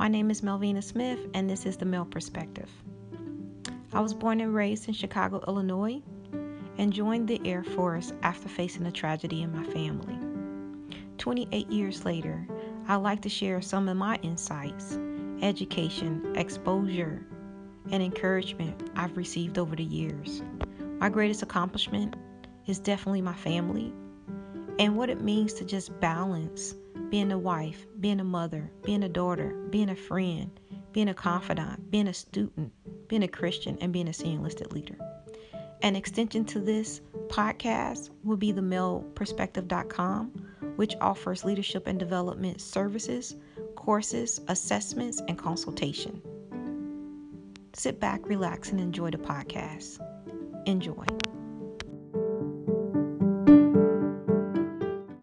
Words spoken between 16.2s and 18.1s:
exposure, and